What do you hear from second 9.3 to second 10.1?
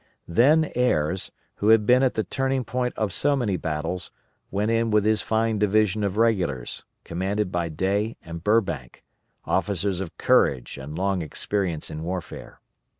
officers